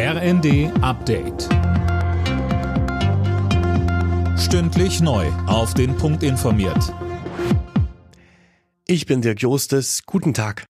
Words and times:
RND 0.00 0.70
Update. 0.80 1.48
Stündlich 4.38 5.00
neu. 5.00 5.26
Auf 5.48 5.74
den 5.74 5.96
Punkt 5.96 6.22
informiert. 6.22 6.94
Ich 8.86 9.06
bin 9.06 9.22
Dirk 9.22 9.42
Jostes. 9.42 10.04
Guten 10.06 10.34
Tag. 10.34 10.66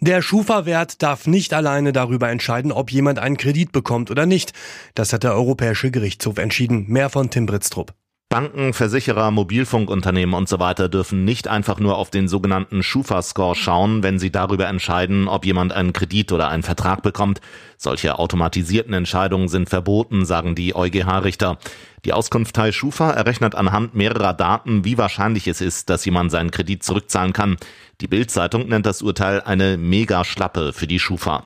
Der 0.00 0.22
Schufa-Wert 0.22 1.02
darf 1.02 1.26
nicht 1.26 1.52
alleine 1.52 1.92
darüber 1.92 2.30
entscheiden, 2.30 2.72
ob 2.72 2.90
jemand 2.90 3.18
einen 3.18 3.36
Kredit 3.36 3.70
bekommt 3.70 4.10
oder 4.10 4.24
nicht. 4.24 4.54
Das 4.94 5.12
hat 5.12 5.24
der 5.24 5.34
Europäische 5.34 5.90
Gerichtshof 5.90 6.38
entschieden. 6.38 6.86
Mehr 6.88 7.10
von 7.10 7.28
Tim 7.28 7.44
Britztrup. 7.44 7.92
Banken, 8.32 8.72
Versicherer, 8.72 9.30
Mobilfunkunternehmen 9.30 10.34
und 10.34 10.48
so 10.48 10.58
weiter 10.58 10.88
dürfen 10.88 11.22
nicht 11.22 11.48
einfach 11.48 11.78
nur 11.78 11.98
auf 11.98 12.08
den 12.08 12.28
sogenannten 12.28 12.82
Schufa-Score 12.82 13.54
schauen, 13.54 14.02
wenn 14.02 14.18
sie 14.18 14.32
darüber 14.32 14.68
entscheiden, 14.68 15.28
ob 15.28 15.44
jemand 15.44 15.74
einen 15.74 15.92
Kredit 15.92 16.32
oder 16.32 16.48
einen 16.48 16.62
Vertrag 16.62 17.02
bekommt. 17.02 17.42
Solche 17.76 18.18
automatisierten 18.18 18.94
Entscheidungen 18.94 19.48
sind 19.48 19.68
verboten, 19.68 20.24
sagen 20.24 20.54
die 20.54 20.74
EuGH-Richter. 20.74 21.58
Die 22.06 22.14
Auskunft 22.14 22.56
Teil 22.56 22.72
Schufa 22.72 23.10
errechnet 23.10 23.54
anhand 23.54 23.94
mehrerer 23.94 24.32
Daten, 24.32 24.86
wie 24.86 24.96
wahrscheinlich 24.96 25.46
es 25.46 25.60
ist, 25.60 25.90
dass 25.90 26.06
jemand 26.06 26.30
seinen 26.30 26.50
Kredit 26.50 26.82
zurückzahlen 26.82 27.34
kann. 27.34 27.58
Die 28.00 28.08
Bild-Zeitung 28.08 28.66
nennt 28.66 28.86
das 28.86 29.02
Urteil 29.02 29.42
eine 29.42 29.76
Mega-Schlappe 29.76 30.72
für 30.72 30.86
die 30.86 31.00
Schufa. 31.00 31.44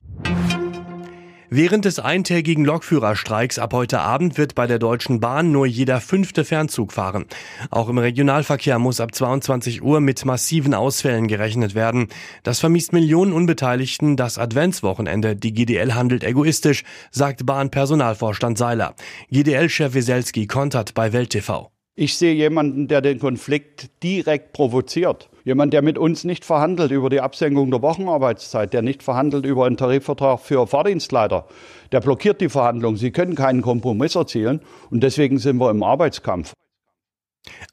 Während 1.58 1.86
des 1.86 1.98
eintägigen 1.98 2.66
Lokführerstreiks 2.66 3.58
ab 3.58 3.72
heute 3.72 4.00
Abend 4.00 4.36
wird 4.36 4.54
bei 4.54 4.66
der 4.66 4.78
Deutschen 4.78 5.20
Bahn 5.20 5.52
nur 5.52 5.64
jeder 5.64 6.02
fünfte 6.02 6.44
Fernzug 6.44 6.92
fahren. 6.92 7.24
Auch 7.70 7.88
im 7.88 7.96
Regionalverkehr 7.96 8.78
muss 8.78 9.00
ab 9.00 9.14
22 9.14 9.82
Uhr 9.82 10.00
mit 10.00 10.26
massiven 10.26 10.74
Ausfällen 10.74 11.28
gerechnet 11.28 11.74
werden. 11.74 12.08
Das 12.42 12.60
vermisst 12.60 12.92
Millionen 12.92 13.32
Unbeteiligten 13.32 14.16
das 14.16 14.36
Adventswochenende. 14.36 15.34
Die 15.34 15.54
GDL 15.54 15.94
handelt 15.94 16.24
egoistisch, 16.24 16.84
sagt 17.10 17.46
Bahnpersonalvorstand 17.46 18.58
Seiler. 18.58 18.94
GDL-Chef 19.30 19.94
Wieselski 19.94 20.46
kontert 20.46 20.92
bei 20.92 21.14
Welt 21.14 21.30
TV. 21.30 21.70
Ich 21.94 22.18
sehe 22.18 22.34
jemanden, 22.34 22.86
der 22.86 23.00
den 23.00 23.18
Konflikt 23.18 24.02
direkt 24.02 24.52
provoziert. 24.52 25.30
Jemand, 25.46 25.72
der 25.72 25.80
mit 25.80 25.96
uns 25.96 26.24
nicht 26.24 26.44
verhandelt 26.44 26.90
über 26.90 27.08
die 27.08 27.20
Absenkung 27.20 27.70
der 27.70 27.80
Wochenarbeitszeit, 27.80 28.72
der 28.72 28.82
nicht 28.82 29.04
verhandelt 29.04 29.46
über 29.46 29.64
einen 29.64 29.76
Tarifvertrag 29.76 30.40
für 30.40 30.66
Fahrdienstleiter, 30.66 31.46
der 31.92 32.00
blockiert 32.00 32.40
die 32.40 32.48
Verhandlungen. 32.48 32.96
Sie 32.96 33.12
können 33.12 33.36
keinen 33.36 33.62
Kompromiss 33.62 34.16
erzielen 34.16 34.60
und 34.90 35.04
deswegen 35.04 35.38
sind 35.38 35.58
wir 35.58 35.70
im 35.70 35.84
Arbeitskampf. 35.84 36.52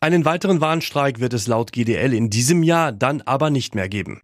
Einen 0.02 0.24
weiteren 0.24 0.62
Warnstreik 0.62 1.20
wird 1.20 1.34
es 1.34 1.48
laut 1.48 1.72
GDL 1.72 2.14
in 2.14 2.30
diesem 2.30 2.62
Jahr 2.62 2.92
dann 2.92 3.22
aber 3.22 3.50
nicht 3.50 3.74
mehr 3.74 3.90
geben. 3.90 4.22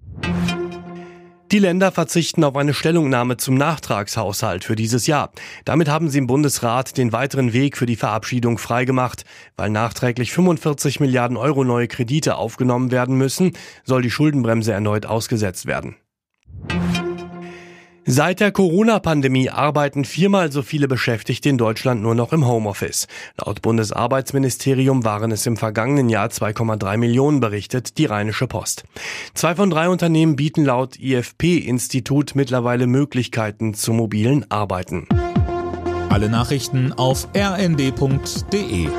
Die 1.51 1.57
Länder 1.57 1.91
verzichten 1.91 2.43
auf 2.43 2.55
eine 2.55 2.75
Stellungnahme 2.75 3.37
zum 3.37 3.55
Nachtragshaushalt 3.55 4.63
für 4.63 4.75
dieses 4.75 5.07
Jahr. 5.07 5.31
Damit 5.65 5.89
haben 5.89 6.07
sie 6.11 6.19
im 6.19 6.27
Bundesrat 6.27 6.95
den 6.95 7.11
weiteren 7.11 7.53
Weg 7.53 7.75
für 7.75 7.87
die 7.87 7.95
Verabschiedung 7.95 8.59
freigemacht. 8.59 9.25
Weil 9.57 9.71
nachträglich 9.71 10.31
45 10.31 10.99
Milliarden 10.99 11.37
Euro 11.37 11.63
neue 11.63 11.87
Kredite 11.87 12.35
aufgenommen 12.35 12.91
werden 12.91 13.17
müssen, 13.17 13.53
soll 13.83 14.03
die 14.03 14.11
Schuldenbremse 14.11 14.73
erneut 14.73 15.07
ausgesetzt 15.07 15.65
werden. 15.65 15.95
Seit 18.11 18.39
der 18.39 18.51
Corona-Pandemie 18.51 19.51
arbeiten 19.51 20.03
viermal 20.03 20.51
so 20.51 20.63
viele 20.63 20.87
Beschäftigte 20.87 21.47
in 21.47 21.59
Deutschland 21.59 22.01
nur 22.01 22.15
noch 22.15 22.33
im 22.33 22.47
Homeoffice. 22.47 23.05
Laut 23.37 23.61
Bundesarbeitsministerium 23.61 25.05
waren 25.05 25.31
es 25.31 25.45
im 25.45 25.57
vergangenen 25.57 26.09
Jahr 26.09 26.29
2,3 26.29 26.97
Millionen, 26.97 27.39
berichtet 27.39 27.99
die 27.99 28.07
Rheinische 28.07 28.47
Post. 28.47 28.85
Zwei 29.35 29.53
von 29.53 29.69
drei 29.69 29.89
Unternehmen 29.89 30.35
bieten 30.35 30.65
laut 30.65 30.99
IFP-Institut 30.99 32.33
mittlerweile 32.33 32.87
Möglichkeiten 32.87 33.75
zum 33.75 33.97
mobilen 33.97 34.49
Arbeiten. 34.49 35.07
Alle 36.09 36.29
Nachrichten 36.29 36.91
auf 36.93 37.27
rnd.de 37.37 38.89